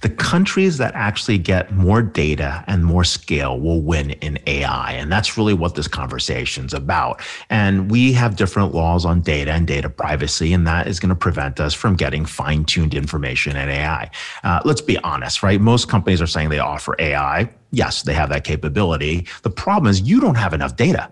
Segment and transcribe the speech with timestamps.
[0.00, 4.92] The countries that actually get more data and more scale will win in AI.
[4.92, 7.20] And that's really what this conversation's about.
[7.50, 11.16] And we have different laws on data and data privacy, and that is going to
[11.16, 14.10] prevent us from getting fine tuned information in AI.
[14.44, 15.60] Uh, let's be honest, right?
[15.60, 17.50] Most companies are saying they offer AI.
[17.70, 19.26] Yes, they have that capability.
[19.42, 21.08] The problem is you don't have enough data.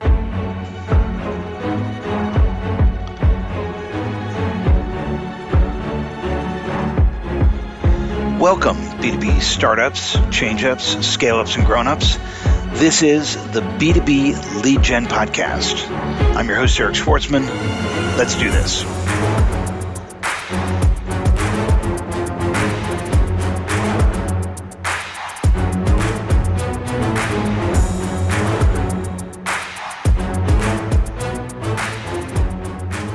[8.39, 12.19] Welcome, B2B startups, change ups, scale ups, and grown ups.
[12.75, 15.89] This is the B2B Lead Gen Podcast.
[16.37, 17.47] I'm your host, Eric Schwartzman.
[18.19, 18.85] Let's do this.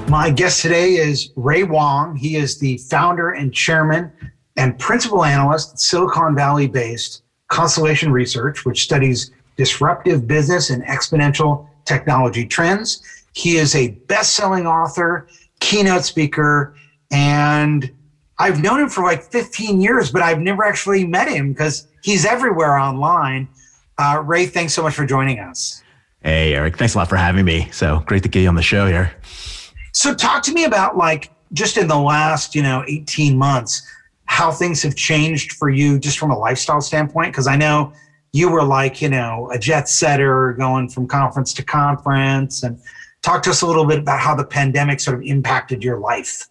[0.09, 2.15] My guest today is Ray Wang.
[2.15, 4.11] He is the founder and chairman
[4.61, 11.67] and principal analyst at Silicon Valley based Constellation Research, which studies disruptive business and exponential
[11.85, 13.01] technology trends.
[13.33, 15.27] He is a best selling author,
[15.61, 16.75] keynote speaker,
[17.09, 17.91] and
[18.37, 22.23] I've known him for like 15 years, but I've never actually met him because he's
[22.23, 23.49] everywhere online.
[23.97, 25.81] Uh, Ray, thanks so much for joining us.
[26.21, 27.67] Hey, Eric, thanks a lot for having me.
[27.71, 29.11] So great to get you on the show here.
[29.91, 33.81] So, talk to me about like just in the last, you know, 18 months,
[34.31, 37.33] how things have changed for you just from a lifestyle standpoint?
[37.33, 37.91] Because I know
[38.31, 42.63] you were like, you know, a jet setter going from conference to conference.
[42.63, 42.79] And
[43.23, 46.47] talk to us a little bit about how the pandemic sort of impacted your life.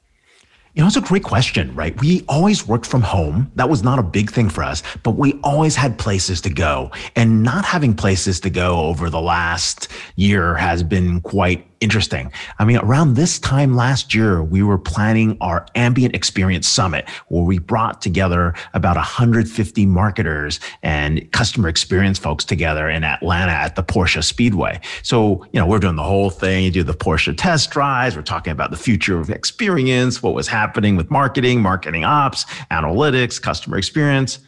[0.75, 1.98] You know, it's a great question, right?
[2.03, 3.51] We always worked from home.
[3.55, 6.91] That was not a big thing for us, but we always had places to go.
[7.17, 12.31] And not having places to go over the last year has been quite interesting.
[12.59, 17.42] I mean, around this time last year, we were planning our ambient experience summit where
[17.42, 23.83] we brought together about 150 marketers and customer experience folks together in Atlanta at the
[23.83, 24.81] Porsche Speedway.
[25.02, 26.64] So, you know, we're doing the whole thing.
[26.64, 28.14] You do the Porsche test drives.
[28.14, 33.40] We're talking about the future of experience, what was happening with marketing, marketing ops, analytics,
[33.40, 34.39] customer experience.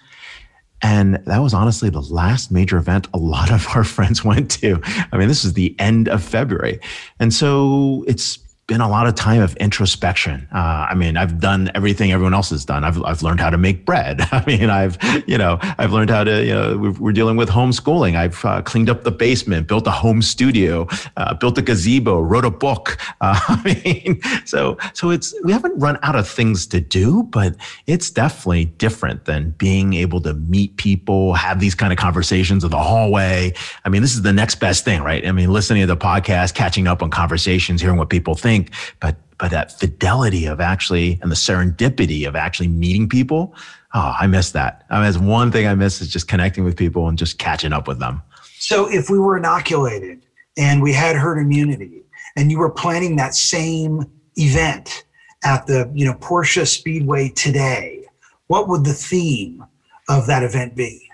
[0.83, 4.81] And that was honestly the last major event a lot of our friends went to.
[5.13, 6.81] I mean, this is the end of February.
[7.21, 10.47] And so it's been a lot of time of introspection.
[10.55, 12.85] Uh, I mean, I've done everything everyone else has done.
[12.85, 14.21] I've, I've learned how to make bread.
[14.33, 14.97] I mean, I've,
[15.27, 18.17] you know, I've learned how to, you know, we're dealing with homeschooling.
[18.17, 20.87] I've uh, cleaned up the basement, built a home studio,
[21.17, 22.99] uh, built a gazebo, wrote a book.
[23.21, 27.57] Uh, I mean, so, so it's, we haven't run out of things to do, but
[27.89, 32.71] it's definitely different than being able to meet people, have these kind of conversations in
[32.71, 33.53] the hallway.
[33.85, 35.27] I mean, this is the next best thing, right?
[35.27, 38.71] I mean, listening to the podcast, catching up on conversations, hearing what people think think,
[39.01, 43.55] but but that fidelity of actually and the serendipity of actually meeting people,
[43.93, 44.85] oh, I miss that.
[44.89, 47.73] I mean, that's one thing I miss is just connecting with people and just catching
[47.73, 48.23] up with them.
[48.59, 50.25] So if we were inoculated
[50.57, 52.03] and we had herd immunity
[52.37, 55.05] and you were planning that same event
[55.45, 58.05] at the you know Porsche Speedway today,
[58.47, 59.65] what would the theme
[60.09, 61.09] of that event be?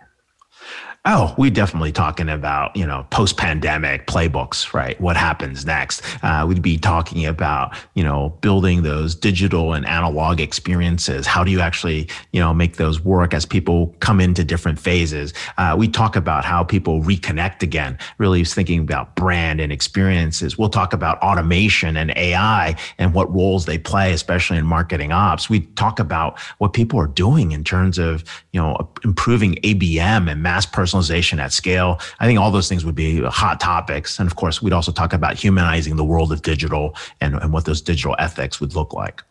[1.04, 5.00] Oh, we're definitely talking about you know post pandemic playbooks, right?
[5.00, 6.02] What happens next?
[6.24, 11.24] Uh, we'd be talking about you know building those digital and analog experiences.
[11.24, 15.32] How do you actually you know make those work as people come into different phases?
[15.56, 17.96] Uh, we talk about how people reconnect again.
[18.18, 20.58] Really thinking about brand and experiences.
[20.58, 25.48] We'll talk about automation and AI and what roles they play, especially in marketing ops.
[25.48, 30.42] We talk about what people are doing in terms of you know improving ABM and
[30.42, 32.00] mass personalization personalization at scale.
[32.20, 34.18] I think all those things would be hot topics.
[34.18, 37.64] And of course, we'd also talk about humanizing the world of digital and, and what
[37.64, 39.22] those digital ethics would look like.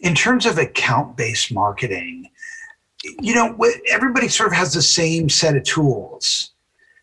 [0.00, 2.30] In terms of account based marketing,
[3.20, 3.56] you know,
[3.90, 6.50] everybody sort of has the same set of tools.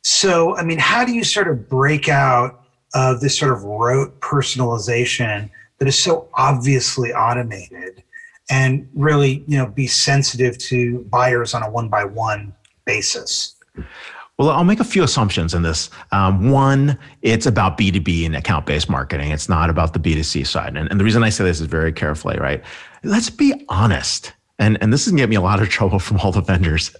[0.01, 2.61] So, I mean, how do you sort of break out
[2.93, 8.03] of this sort of rote personalization that is so obviously automated
[8.49, 12.53] and really, you know, be sensitive to buyers on a one by one
[12.85, 13.55] basis?
[14.37, 15.91] Well, I'll make a few assumptions in this.
[16.11, 19.31] Um, one, it's about B2B and account based marketing.
[19.31, 20.75] It's not about the B2C side.
[20.75, 22.63] And, and the reason I say this is very carefully, right?
[23.03, 24.33] Let's be honest.
[24.57, 26.41] And, and this is going to get me a lot of trouble from all the
[26.41, 26.95] vendors.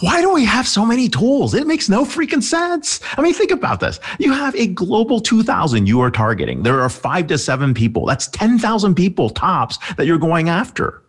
[0.00, 1.52] Why do we have so many tools?
[1.52, 3.00] It makes no freaking sense.
[3.18, 4.00] I mean, think about this.
[4.18, 6.62] You have a global 2000 you are targeting.
[6.62, 8.06] There are five to seven people.
[8.06, 11.02] That's 10,000 people tops that you're going after.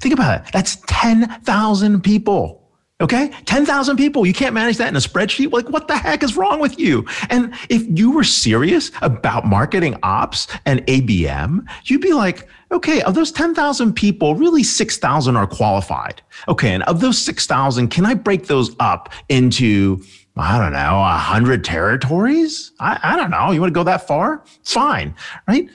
[0.00, 0.52] Think about it.
[0.52, 2.59] That's 10,000 people.
[3.00, 3.30] Okay.
[3.46, 4.26] 10,000 people.
[4.26, 5.52] You can't manage that in a spreadsheet.
[5.52, 7.06] Like, what the heck is wrong with you?
[7.30, 13.14] And if you were serious about marketing ops and ABM, you'd be like, okay, of
[13.14, 16.20] those 10,000 people, really 6,000 are qualified.
[16.46, 16.74] Okay.
[16.74, 20.02] And of those 6,000, can I break those up into,
[20.36, 22.72] I don't know, 100 territories?
[22.80, 23.50] I, I don't know.
[23.50, 24.44] You want to go that far?
[24.62, 25.14] Fine.
[25.48, 25.68] Right.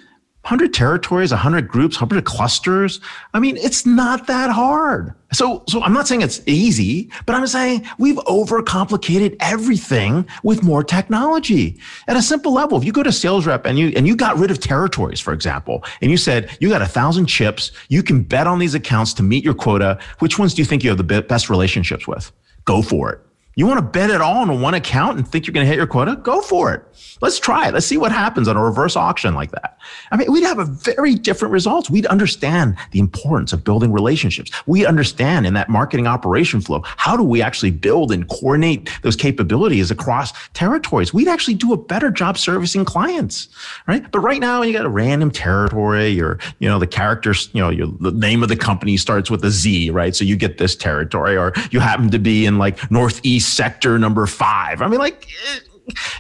[0.45, 3.01] 100 territories, 100 groups, 100 clusters.
[3.33, 5.12] I mean, it's not that hard.
[5.33, 10.83] So, so I'm not saying it's easy, but I'm saying we've overcomplicated everything with more
[10.83, 11.80] technology.
[12.07, 14.38] At a simple level, if you go to sales rep and you and you got
[14.38, 18.21] rid of territories, for example, and you said you got a thousand chips, you can
[18.21, 19.98] bet on these accounts to meet your quota.
[20.19, 22.31] Which ones do you think you have the best relationships with?
[22.65, 23.19] Go for it.
[23.57, 25.77] You want to bet it all on one account and think you're going to hit
[25.77, 26.17] your quota?
[26.17, 26.83] Go for it.
[27.21, 27.73] Let's try it.
[27.73, 29.77] Let's see what happens on a reverse auction like that.
[30.11, 31.89] I mean, we'd have a very different results.
[31.89, 34.51] We'd understand the importance of building relationships.
[34.65, 39.15] We understand in that marketing operation flow, how do we actually build and coordinate those
[39.15, 41.13] capabilities across territories?
[41.13, 43.47] We'd actually do a better job servicing clients,
[43.87, 44.09] right?
[44.11, 47.69] But right now, you got a random territory or, you know, the characters, you know,
[47.69, 50.13] your, the name of the company starts with a Z, right?
[50.13, 54.25] So you get this territory or you happen to be in like Northeast sector number
[54.25, 54.81] five.
[54.81, 55.59] I mean, like, eh,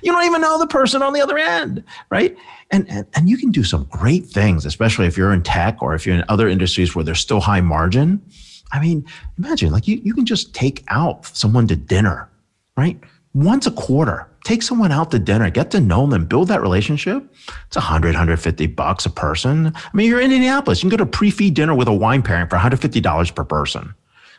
[0.01, 2.35] you don't even know the person on the other end, right?
[2.71, 5.93] And, and, and you can do some great things, especially if you're in tech or
[5.93, 8.21] if you're in other industries where there's still high margin.
[8.71, 9.05] I mean,
[9.37, 12.29] imagine like you, you can just take out someone to dinner,
[12.77, 12.99] right?
[13.33, 17.23] Once a quarter, take someone out to dinner, get to know them, build that relationship.
[17.67, 19.73] It's 100, 150 bucks a person.
[19.75, 20.81] I mean, you're in Indianapolis.
[20.81, 23.93] You can go to prix fixe dinner with a wine pairing for $150 per person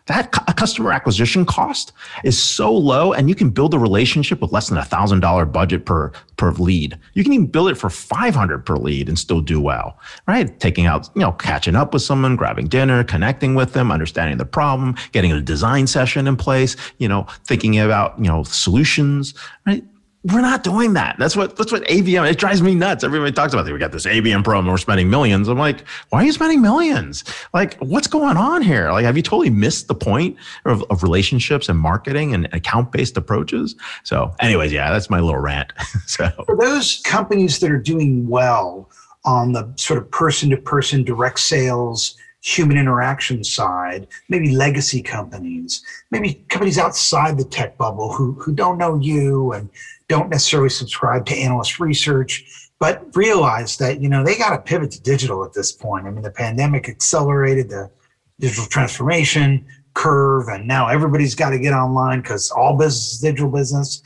[0.06, 1.92] that a customer acquisition cost
[2.24, 5.44] is so low and you can build a relationship with less than a thousand dollar
[5.44, 6.98] budget per per lead.
[7.14, 10.58] You can even build it for 500 per lead and still do well right?
[10.60, 14.44] Taking out you know catching up with someone grabbing dinner connecting with them understanding the
[14.44, 19.34] problem getting a design session in place you know thinking about you know solutions
[19.66, 19.84] right
[20.24, 21.16] we're not doing that.
[21.18, 22.28] That's what that's what ABM.
[22.28, 23.04] It drives me nuts.
[23.04, 23.72] Everybody talks about it.
[23.72, 24.66] We got this ABM program.
[24.66, 25.48] We're spending millions.
[25.48, 27.22] I'm like, why are you spending millions?
[27.54, 28.90] Like, what's going on here?
[28.90, 33.16] Like, have you totally missed the point of, of relationships and marketing and account based
[33.16, 33.76] approaches?
[34.02, 35.72] So, anyways, yeah, that's my little rant.
[36.06, 38.90] so, for those companies that are doing well
[39.24, 45.84] on the sort of person to person direct sales human interaction side, maybe legacy companies,
[46.12, 49.68] maybe companies outside the tech bubble who, who don't know you and
[50.06, 54.92] don't necessarily subscribe to analyst research, but realize that, you know, they got to pivot
[54.92, 56.06] to digital at this point.
[56.06, 57.90] I mean, the pandemic accelerated the
[58.38, 63.50] digital transformation curve and now everybody's got to get online because all business is digital
[63.50, 64.02] business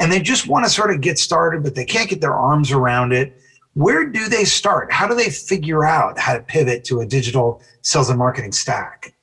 [0.00, 2.72] and they just want to sort of get started but they can't get their arms
[2.72, 3.38] around it
[3.74, 4.92] where do they start?
[4.92, 9.14] How do they figure out how to pivot to a digital sales and marketing stack?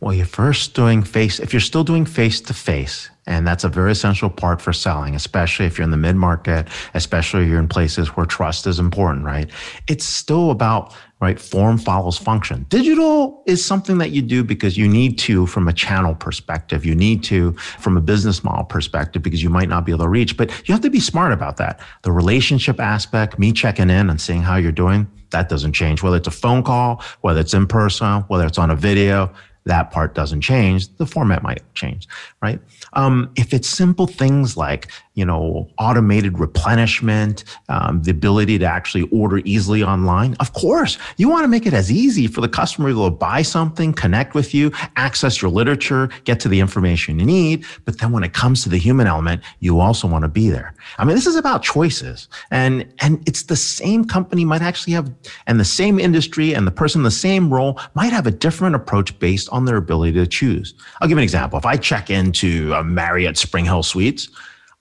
[0.00, 3.68] Well, you're first doing face, if you're still doing face to face, and that's a
[3.68, 7.58] very essential part for selling, especially if you're in the mid market, especially if you're
[7.58, 9.50] in places where trust is important, right?
[9.88, 11.40] It's still about right?
[11.40, 12.66] Form follows function.
[12.68, 16.84] Digital is something that you do because you need to from a channel perspective.
[16.84, 20.10] You need to from a business model perspective because you might not be able to
[20.10, 21.80] reach, but you have to be smart about that.
[22.02, 26.02] The relationship aspect, me checking in and seeing how you're doing, that doesn't change.
[26.02, 29.32] Whether it's a phone call, whether it's in person, whether it's on a video,
[29.66, 30.96] that part doesn't change.
[30.96, 32.08] The format might change,
[32.40, 32.60] right?
[32.94, 39.08] Um, if it's simple things like you know automated replenishment, um, the ability to actually
[39.10, 42.92] order easily online, of course you want to make it as easy for the customer
[42.92, 47.64] to buy something, connect with you, access your literature, get to the information you need.
[47.84, 50.74] But then when it comes to the human element, you also want to be there.
[50.98, 55.10] I mean, this is about choices, and and it's the same company might actually have,
[55.46, 58.74] and the same industry and the person in the same role might have a different
[58.74, 60.74] approach based on their ability to choose.
[61.00, 61.58] I'll give an example.
[61.58, 64.28] If I check into a Marriott SpringHill Suites,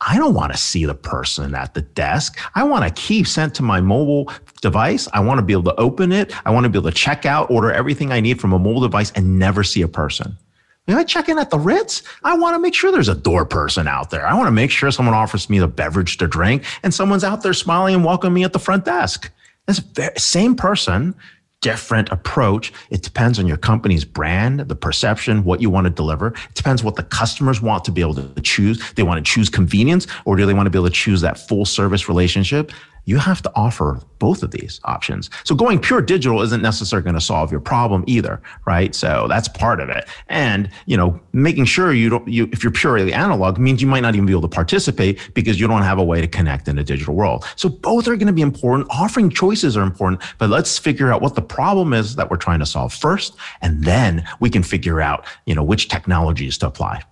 [0.08, 2.38] I don't want to see the person at the desk.
[2.54, 4.32] I want a key sent to my mobile
[4.62, 5.08] device.
[5.14, 6.32] I want to be able to open it.
[6.46, 8.82] I want to be able to check out, order everything I need from a mobile
[8.82, 10.38] device and never see a person.
[10.86, 13.46] When I check in at the Ritz, I want to make sure there's a door
[13.46, 14.28] person out there.
[14.28, 17.42] I want to make sure someone offers me the beverage to drink and someone's out
[17.42, 19.32] there smiling and welcoming me at the front desk.
[19.66, 19.82] This
[20.18, 21.16] same person
[21.66, 22.72] different approach.
[22.92, 26.28] It depends on your company's brand, the perception, what you want to deliver.
[26.28, 28.94] It depends what the customers want to be able to choose.
[28.94, 31.40] They want to choose convenience or do they want to be able to choose that
[31.40, 32.72] full service relationship?
[33.06, 35.30] You have to offer both of these options.
[35.44, 38.94] So going pure digital isn't necessarily going to solve your problem either, right?
[38.96, 40.08] So that's part of it.
[40.28, 44.02] And, you know, making sure you don't, you, if you're purely analog means you might
[44.02, 46.78] not even be able to participate because you don't have a way to connect in
[46.80, 47.46] a digital world.
[47.56, 48.88] So both are going to be important.
[48.90, 52.60] Offering choices are important, but let's figure out what the problem is that we're trying
[52.60, 53.36] to solve first.
[53.62, 57.04] And then we can figure out, you know, which technologies to apply.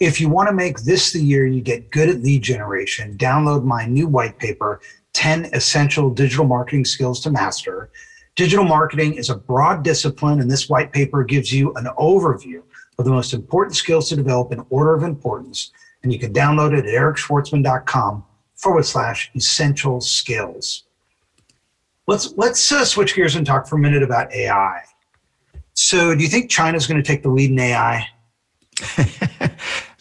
[0.00, 3.64] If you want to make this the year you get good at lead generation, download
[3.64, 4.80] my new white paper,
[5.12, 7.90] 10 Essential Digital Marketing Skills to Master.
[8.36, 12.62] Digital marketing is a broad discipline, and this white paper gives you an overview
[12.98, 15.72] of the most important skills to develop in order of importance.
[16.02, 18.24] And you can download it at ericschwartzman.com
[18.56, 20.84] forward slash essential skills.
[22.06, 24.82] Let's let's uh, switch gears and talk for a minute about AI.
[25.72, 28.06] So, do you think China's going to take the lead in AI?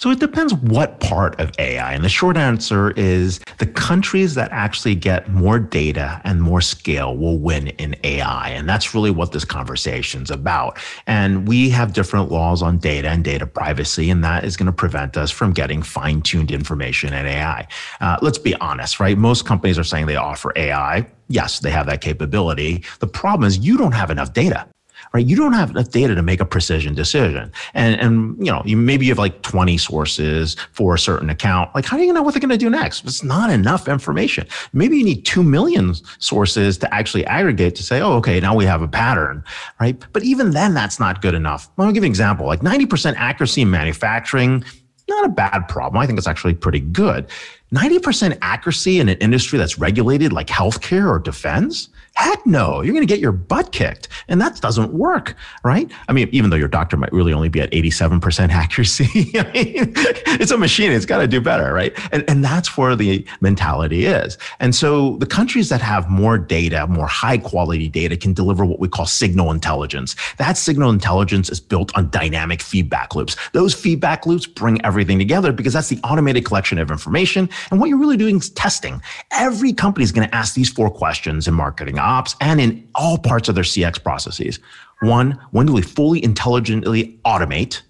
[0.03, 1.93] so it depends what part of AI.
[1.93, 7.15] And the short answer is the countries that actually get more data and more scale
[7.15, 8.49] will win in AI.
[8.49, 10.77] And that's really what this conversation is about.
[11.07, 14.73] And we have different laws on data and data privacy, and that is going to
[14.73, 17.65] prevent us from getting fine tuned information in AI.
[18.01, 19.17] Uh, let's be honest, right?
[19.17, 21.07] Most companies are saying they offer AI.
[21.29, 22.83] Yes, they have that capability.
[22.99, 24.67] The problem is you don't have enough data
[25.13, 25.25] right?
[25.25, 27.51] You don't have enough data to make a precision decision.
[27.73, 31.73] And, and you know, you maybe you have like 20 sources for a certain account.
[31.75, 33.03] Like, how do you know what they're going to do next?
[33.05, 34.47] It's not enough information.
[34.73, 38.65] Maybe you need 2 million sources to actually aggregate to say, oh, okay, now we
[38.65, 39.43] have a pattern,
[39.79, 40.03] right?
[40.13, 41.69] But even then, that's not good enough.
[41.77, 42.45] Me give you an example.
[42.45, 44.63] Like 90% accuracy in manufacturing,
[45.07, 46.01] not a bad problem.
[46.01, 47.27] I think it's actually pretty good.
[47.73, 51.89] 90% accuracy in an industry that's regulated like healthcare or defense?
[52.15, 54.07] Heck no, you're going to get your butt kicked.
[54.27, 55.91] And that doesn't work, right?
[56.07, 59.93] I mean, even though your doctor might really only be at 87% accuracy, I mean,
[60.39, 60.91] it's a machine.
[60.91, 61.91] It's got to do better, right?
[62.13, 64.37] And, and that's where the mentality is.
[64.59, 68.79] And so the countries that have more data, more high quality data can deliver what
[68.79, 70.15] we call signal intelligence.
[70.37, 73.35] That signal intelligence is built on dynamic feedback loops.
[73.53, 77.49] Those feedback loops bring everything together because that's the automated collection of information.
[77.71, 79.01] And what you're really doing is testing.
[79.31, 83.17] Every company is going to ask these four questions in marketing ops and in all
[83.17, 84.59] parts of their CX processes.
[85.01, 87.81] One, when do we fully intelligently automate?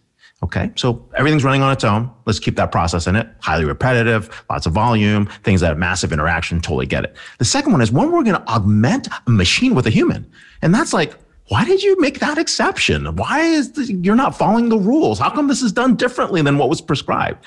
[0.43, 2.11] Okay, so everything's running on its own.
[2.25, 3.29] Let's keep that process in it.
[3.39, 7.15] Highly repetitive, lots of volume, things that have massive interaction, totally get it.
[7.39, 10.29] The second one is when we're going to augment a machine with a human.
[10.61, 11.13] And that's like,
[11.47, 13.15] why did you make that exception?
[13.15, 15.17] Why is you're not following the rules?
[15.17, 17.45] How come this is done differently than what was prescribed?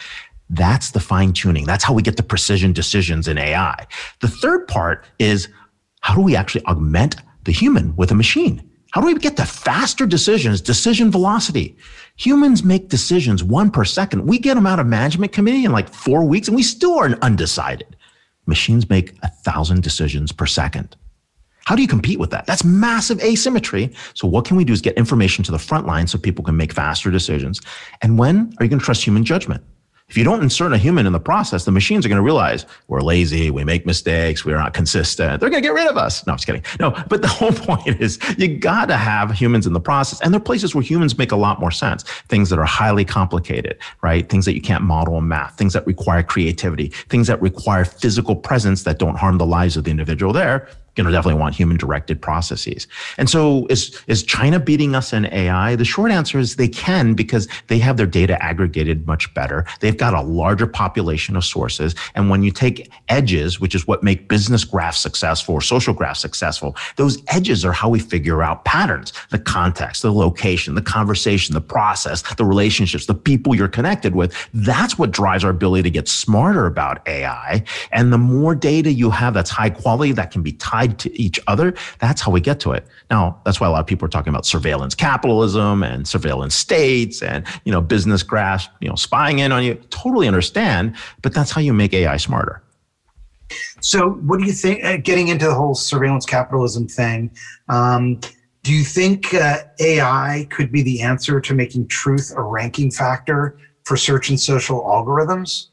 [0.48, 1.64] That's the fine tuning.
[1.64, 3.86] That's how we get the precision decisions in AI.
[4.20, 5.48] The third part is
[6.00, 8.68] how do we actually augment the human with a machine?
[8.92, 11.76] How do we get the faster decisions, decision velocity?
[12.16, 14.26] Humans make decisions one per second.
[14.26, 17.10] We get them out of management committee in like four weeks and we still are
[17.20, 17.96] undecided.
[18.46, 20.96] Machines make a thousand decisions per second.
[21.66, 22.46] How do you compete with that?
[22.46, 23.92] That's massive asymmetry.
[24.14, 26.56] So what can we do is get information to the front line so people can
[26.56, 27.60] make faster decisions.
[28.02, 29.64] And when are you going to trust human judgment?
[30.08, 32.64] If you don't insert a human in the process, the machines are going to realize
[32.86, 35.40] we're lazy, we make mistakes, we're not consistent.
[35.40, 36.24] They're going to get rid of us.
[36.26, 36.62] No, I'm just kidding.
[36.78, 40.20] No, but the whole point is you got to have humans in the process.
[40.20, 42.04] And there are places where humans make a lot more sense.
[42.28, 44.28] Things that are highly complicated, right?
[44.28, 48.36] Things that you can't model in math, things that require creativity, things that require physical
[48.36, 51.76] presence that don't harm the lives of the individual there going to definitely want human
[51.76, 52.88] directed processes.
[53.18, 55.76] And so is, is China beating us in AI?
[55.76, 59.66] The short answer is they can because they have their data aggregated much better.
[59.80, 61.94] They've got a larger population of sources.
[62.14, 66.20] And when you take edges, which is what make business graphs successful or social graphs
[66.20, 71.54] successful, those edges are how we figure out patterns, the context, the location, the conversation,
[71.54, 74.34] the process, the relationships, the people you're connected with.
[74.54, 77.62] That's what drives our ability to get smarter about AI.
[77.92, 81.20] And the more data you have that's high quality that can be tied tied to
[81.20, 81.74] each other.
[81.98, 82.86] That's how we get to it.
[83.10, 87.22] Now, that's why a lot of people are talking about surveillance capitalism and surveillance states
[87.22, 89.74] and, you know, business graphs, you know, spying in on you.
[89.90, 92.62] Totally understand, but that's how you make AI smarter.
[93.80, 94.84] So, what do you think?
[94.84, 97.30] Uh, getting into the whole surveillance capitalism thing,
[97.68, 98.18] um,
[98.64, 103.56] do you think uh, AI could be the answer to making truth a ranking factor
[103.84, 105.68] for search and social algorithms?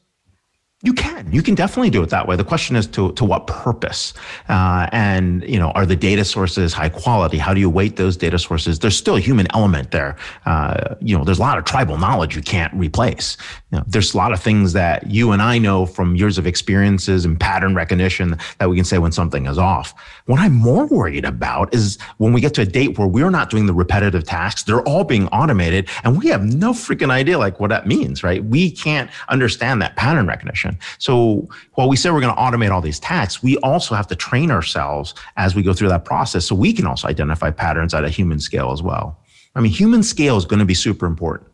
[0.84, 1.32] You can.
[1.32, 2.36] You can definitely do it that way.
[2.36, 4.12] The question is to, to what purpose?
[4.50, 7.38] Uh, and, you know, are the data sources high quality?
[7.38, 8.78] How do you weight those data sources?
[8.78, 10.16] There's still a human element there.
[10.44, 13.38] Uh, you know, there's a lot of tribal knowledge you can't replace.
[13.72, 16.46] You know, there's a lot of things that you and I know from years of
[16.46, 19.94] experiences and pattern recognition that we can say when something is off.
[20.26, 23.48] What I'm more worried about is when we get to a date where we're not
[23.48, 27.58] doing the repetitive tasks, they're all being automated and we have no freaking idea like
[27.58, 28.44] what that means, right?
[28.44, 30.73] We can't understand that pattern recognition.
[30.98, 34.16] So while we say we're going to automate all these tasks, we also have to
[34.16, 38.04] train ourselves as we go through that process so we can also identify patterns at
[38.04, 39.18] a human scale as well.
[39.54, 41.50] I mean, human scale is going to be super important.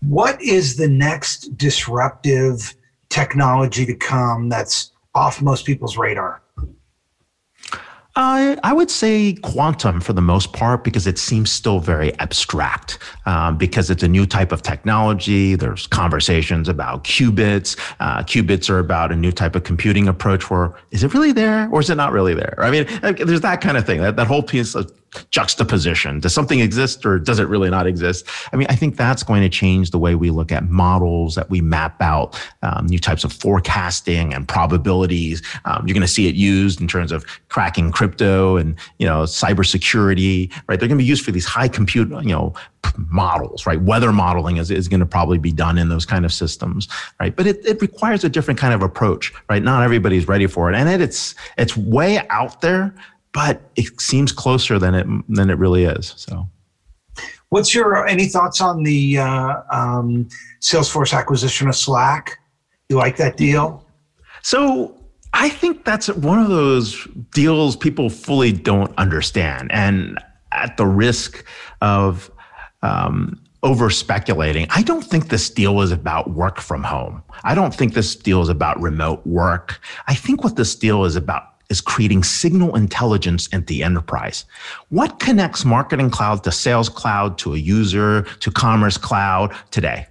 [0.00, 2.74] What is the next disruptive
[3.08, 6.42] technology to come that's off most people's radar?
[8.18, 12.98] I, I would say quantum for the most part because it seems still very abstract
[13.26, 15.54] um, because it's a new type of technology.
[15.54, 17.78] There's conversations about qubits.
[18.00, 21.68] Uh, qubits are about a new type of computing approach where is it really there
[21.70, 22.54] or is it not really there?
[22.58, 24.90] I mean, there's that kind of thing, that, that whole piece of
[25.30, 26.20] juxtaposition.
[26.20, 28.26] Does something exist or does it really not exist?
[28.52, 31.48] I mean, I think that's going to change the way we look at models, that
[31.50, 35.42] we map out um, new types of forecasting and probabilities.
[35.64, 39.22] Um, you're going to see it used in terms of cracking crypto and you know
[39.22, 40.52] cybersecurity.
[40.68, 40.78] Right?
[40.78, 42.54] They're going to be used for these high compute you know
[42.96, 43.66] models.
[43.66, 43.80] Right?
[43.80, 46.88] Weather modeling is, is going to probably be done in those kind of systems.
[47.20, 47.34] Right?
[47.34, 49.32] But it, it requires a different kind of approach.
[49.48, 49.62] Right?
[49.62, 52.94] Not everybody's ready for it, and it, it's it's way out there
[53.36, 56.14] but it seems closer than it than it really is.
[56.16, 56.48] So,
[57.50, 60.26] what's your any thoughts on the uh, um,
[60.62, 62.38] Salesforce acquisition of Slack?
[62.88, 63.84] You like that deal?
[64.40, 64.96] So
[65.34, 70.18] I think that's one of those deals people fully don't understand, and
[70.52, 71.44] at the risk
[71.82, 72.30] of
[72.80, 74.66] um, over speculating.
[74.70, 77.22] I don't think this deal is about work from home.
[77.44, 79.78] I don't think this deal is about remote work.
[80.06, 84.44] I think what this deal is about is creating signal intelligence at the enterprise.
[84.88, 90.06] What connects Marketing Cloud to Sales Cloud to a user to Commerce Cloud today?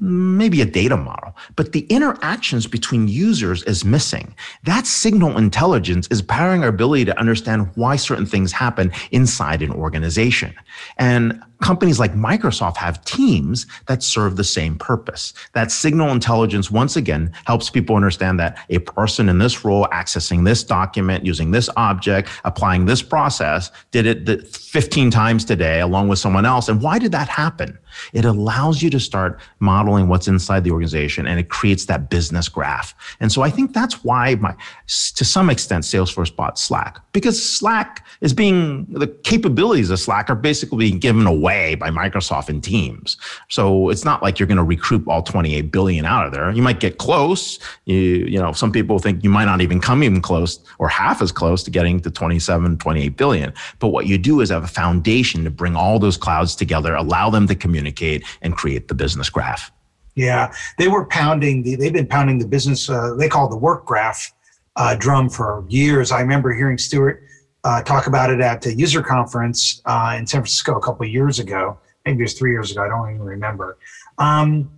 [0.00, 4.34] Maybe a data model, but the interactions between users is missing.
[4.64, 9.70] That signal intelligence is powering our ability to understand why certain things happen inside an
[9.70, 10.54] organization.
[10.98, 15.34] And companies like Microsoft have teams that serve the same purpose.
[15.54, 20.44] That signal intelligence, once again, helps people understand that a person in this role accessing
[20.44, 26.18] this document, using this object, applying this process, did it 15 times today along with
[26.18, 26.68] someone else.
[26.68, 27.78] And why did that happen?
[28.12, 32.48] It allows you to start modeling what's inside the organization and it creates that business
[32.48, 32.94] graph.
[33.20, 34.54] And so I think that's why my,
[34.86, 40.34] to some extent, Salesforce bought Slack because Slack is being, the capabilities of Slack are
[40.34, 43.16] basically being given away by Microsoft and Teams.
[43.48, 46.50] So it's not like you're going to recruit all 28 billion out of there.
[46.50, 47.58] You might get close.
[47.86, 51.20] You, you know, some people think you might not even come even close or half
[51.22, 53.52] as close to getting to 27, 28 billion.
[53.78, 57.30] But what you do is have a foundation to bring all those clouds together, allow
[57.30, 59.70] them to communicate communicate and create the business graph.
[60.14, 63.56] Yeah, they were pounding the, they've been pounding the business, uh, they call it the
[63.56, 64.32] work graph
[64.76, 66.10] uh, drum for years.
[66.10, 67.22] I remember hearing Stewart
[67.64, 71.38] uh, talk about it at a user conference uh, in San Francisco a couple years
[71.38, 71.78] ago.
[72.04, 72.84] Maybe it was three years ago.
[72.84, 73.78] I don't even remember.
[74.18, 74.70] Um,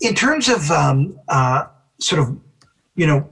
[0.00, 1.66] in terms of um, uh,
[2.00, 2.36] sort of,
[2.96, 3.28] you know,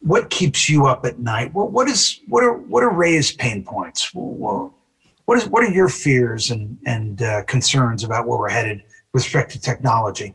[0.00, 1.54] what keeps you up at night?
[1.54, 4.12] What, what is what are what are Ray's pain points?
[5.26, 8.82] What is what are your fears and and uh, concerns about where we're headed
[9.12, 10.34] with respect to technology?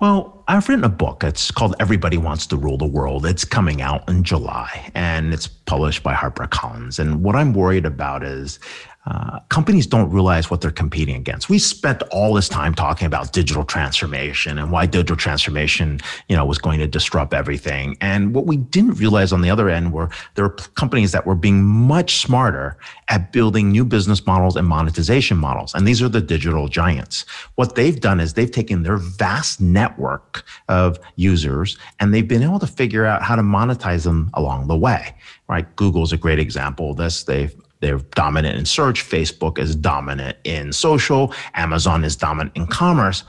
[0.00, 1.22] Well, I've written a book.
[1.22, 3.24] It's called Everybody Wants to Rule the World.
[3.24, 6.98] It's coming out in July and it's published by HarperCollins.
[6.98, 8.58] And what I'm worried about is
[9.04, 11.48] uh, companies don't realize what they're competing against.
[11.48, 16.44] We spent all this time talking about digital transformation and why digital transformation, you know,
[16.44, 17.96] was going to disrupt everything.
[18.00, 21.34] And what we didn't realize on the other end were there were companies that were
[21.34, 22.76] being much smarter
[23.08, 25.74] at building new business models and monetization models.
[25.74, 27.24] And these are the digital giants.
[27.56, 32.60] What they've done is they've taken their vast network of users and they've been able
[32.60, 35.14] to figure out how to monetize them along the way.
[35.48, 35.74] Right?
[35.76, 37.24] Google's a great example of this.
[37.24, 39.04] They've they're dominant in search.
[39.04, 41.34] Facebook is dominant in social.
[41.54, 43.24] Amazon is dominant in commerce,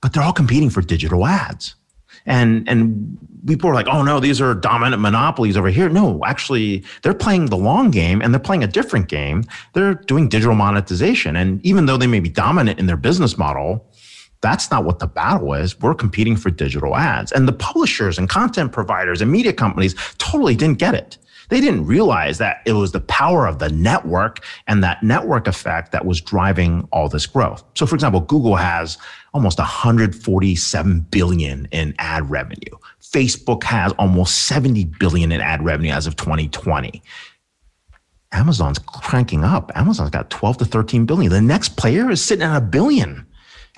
[0.00, 1.74] but they're all competing for digital ads.
[2.24, 5.90] And, and people are like, oh no, these are dominant monopolies over here.
[5.90, 9.44] No, actually, they're playing the long game and they're playing a different game.
[9.74, 11.36] They're doing digital monetization.
[11.36, 13.86] And even though they may be dominant in their business model,
[14.40, 15.78] that's not what the battle is.
[15.80, 17.30] We're competing for digital ads.
[17.30, 21.18] And the publishers and content providers and media companies totally didn't get it.
[21.48, 25.92] They didn't realize that it was the power of the network and that network effect
[25.92, 27.64] that was driving all this growth.
[27.74, 28.98] So, for example, Google has
[29.32, 32.76] almost 147 billion in ad revenue.
[33.00, 37.02] Facebook has almost 70 billion in ad revenue as of 2020.
[38.32, 39.72] Amazon's cranking up.
[39.74, 41.32] Amazon's got 12 to 13 billion.
[41.32, 43.26] The next player is sitting at a billion.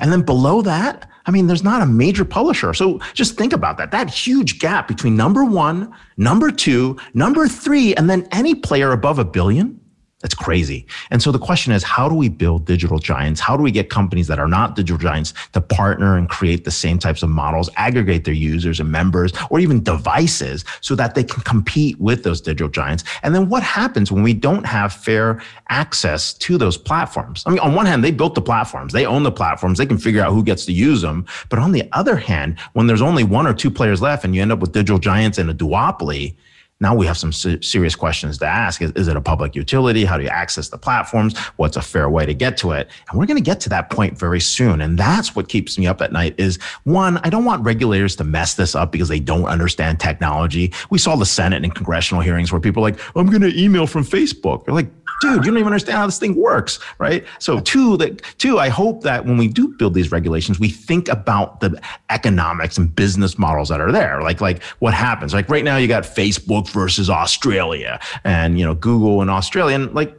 [0.00, 2.74] And then below that, I mean, there's not a major publisher.
[2.74, 3.90] So just think about that.
[3.90, 9.18] That huge gap between number one, number two, number three, and then any player above
[9.18, 9.79] a billion
[10.20, 10.86] that's crazy.
[11.10, 13.40] And so the question is, how do we build digital giants?
[13.40, 16.70] How do we get companies that are not digital giants to partner and create the
[16.70, 21.24] same types of models, aggregate their users and members, or even devices so that they
[21.24, 23.02] can compete with those digital giants?
[23.22, 27.42] And then what happens when we don't have fair access to those platforms?
[27.46, 29.98] I mean, on one hand, they built the platforms, they own the platforms, they can
[29.98, 31.24] figure out who gets to use them.
[31.48, 34.42] But on the other hand, when there's only one or two players left and you
[34.42, 36.34] end up with digital giants and a duopoly,
[36.80, 38.80] Now we have some serious questions to ask.
[38.80, 40.04] Is, is, it a public utility?
[40.04, 41.36] How do you access the platforms?
[41.56, 42.88] What's a fair way to get to it?
[43.10, 44.80] And we're going to get to that point very soon.
[44.80, 48.24] And that's what keeps me up at night is one, I don't want regulators to
[48.24, 50.72] mess this up because they don't understand technology.
[50.88, 53.86] We saw the Senate and congressional hearings where people are like, I'm going to email
[53.86, 54.64] from Facebook.
[54.64, 54.88] They're like,
[55.20, 57.24] dude, you don't even understand how this thing works, right?
[57.38, 61.08] So two, that two, I hope that when we do build these regulations, we think
[61.08, 64.22] about the economics and business models that are there.
[64.22, 65.34] Like, like what happens?
[65.34, 69.94] Like right now, you got Facebook versus Australia, and you know Google and Australia, and
[69.94, 70.14] like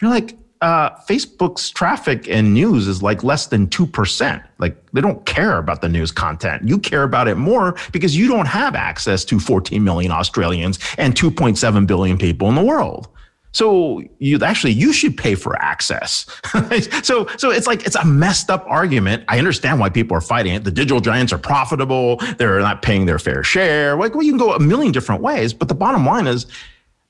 [0.00, 0.36] you're like.
[0.60, 4.44] Uh, Facebook's traffic and news is like less than 2%.
[4.58, 6.68] Like they don't care about the news content.
[6.68, 11.16] You care about it more because you don't have access to 14 million Australians and
[11.16, 13.08] 2.7 billion people in the world.
[13.52, 16.26] So you actually you should pay for access.
[17.02, 19.24] so so it's like it's a messed up argument.
[19.28, 20.64] I understand why people are fighting it.
[20.64, 22.16] The digital giants are profitable.
[22.38, 23.96] They're not paying their fair share.
[23.96, 26.46] Like well, you can go a million different ways, but the bottom line is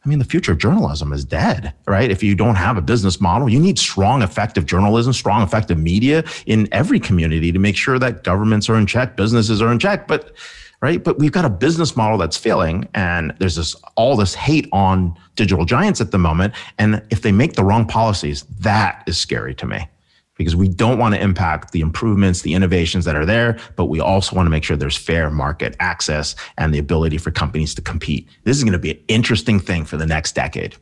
[0.05, 2.11] I mean, the future of journalism is dead, right?
[2.11, 6.24] If you don't have a business model, you need strong, effective journalism, strong, effective media
[6.46, 10.09] in every community to make sure that governments are in check, businesses are in check.
[10.09, 10.33] But
[10.83, 11.03] right?
[11.03, 15.16] But we've got a business model that's failing, and there's this all this hate on
[15.37, 16.53] digital giants at the moment.
[16.79, 19.88] And if they make the wrong policies, that is scary to me
[20.37, 24.01] because we don't want to impact the improvements, the innovations that are there, but we
[24.01, 27.83] also want to make sure there's fair market access and the ability for companies to
[27.83, 28.29] compete.
[28.45, 30.75] This is going to be an interesting thing for the next decade.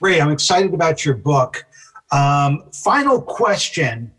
[0.00, 1.64] Ray, I'm excited about your book.
[2.12, 4.12] Um, final question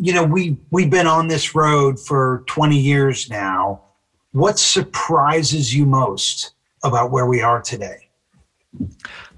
[0.00, 3.82] you know, we we've been on this road for 20 years now.
[4.32, 6.52] What surprises you most
[6.84, 8.08] about where we are today?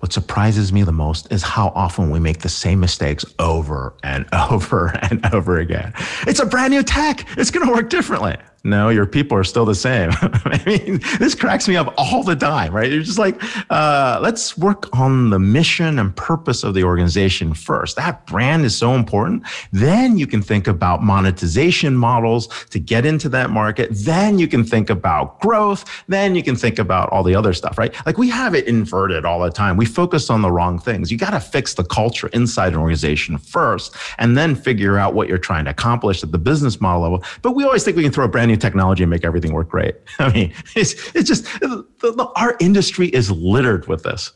[0.01, 4.27] What surprises me the most is how often we make the same mistakes over and
[4.51, 5.93] over and over again.
[6.27, 7.27] It's a brand new tech.
[7.39, 10.11] It's going to work differently no, your people are still the same.
[10.21, 12.91] I mean, this cracks me up all the time, right?
[12.91, 17.97] You're just like, uh, let's work on the mission and purpose of the organization first.
[17.97, 19.45] That brand is so important.
[19.73, 23.89] Then you can think about monetization models to get into that market.
[23.93, 26.05] Then you can think about growth.
[26.09, 27.95] Then you can think about all the other stuff, right?
[28.05, 29.79] Like we have it inverted all the time.
[29.79, 31.11] We focus on the wrong things.
[31.11, 35.29] You got to fix the culture inside an organization first and then figure out what
[35.29, 37.25] you're trying to accomplish at the business model level.
[37.41, 39.69] But we always think we can throw a brand new technology and make everything work
[39.69, 39.95] great.
[40.19, 44.33] I mean, it's, it's just the, the, our industry is littered with this.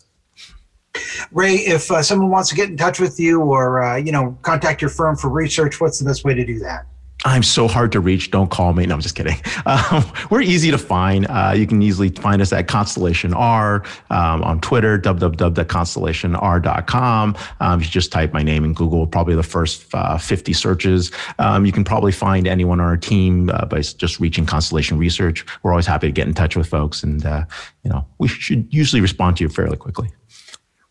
[1.33, 4.39] Ray, if uh, someone wants to get in touch with you or uh, you know
[4.43, 6.87] contact your firm for research, what's the best way to do that?
[7.25, 8.31] I'm so hard to reach.
[8.31, 8.85] Don't call me.
[8.85, 9.37] No, I'm just kidding.
[9.67, 11.27] Um, we're easy to find.
[11.27, 17.37] Uh, you can easily find us at Constellation R um, on Twitter, www.constellationr.com.
[17.61, 21.11] Um, you just type my name in Google, probably the first uh, 50 searches.
[21.39, 25.47] Um, you can probably find anyone on our team uh, by just reaching Constellation Research.
[25.63, 27.47] We're always happy to get in touch with folks, and uh,
[27.85, 30.11] you know we should usually respond to you fairly quickly.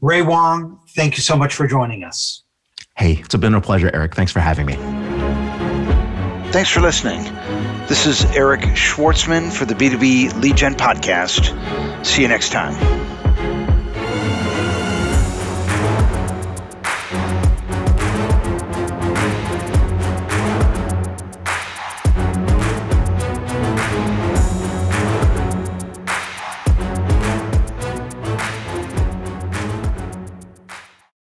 [0.01, 2.41] Ray Wang, thank you so much for joining us.
[2.97, 4.15] Hey, it's been a pleasure, Eric.
[4.15, 5.02] Thanks for having me.
[6.53, 7.23] Thanks for listening.
[7.87, 12.05] This is Eric Schwartzman for the B2B Lead Gen Podcast.
[12.05, 13.12] See you next time.